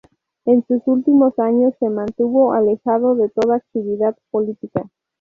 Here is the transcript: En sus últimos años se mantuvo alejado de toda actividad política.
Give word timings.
En 0.45 0.65
sus 0.65 0.81
últimos 0.87 1.37
años 1.37 1.75
se 1.79 1.87
mantuvo 1.87 2.53
alejado 2.53 3.13
de 3.13 3.29
toda 3.29 3.57
actividad 3.57 4.17
política. 4.31 4.89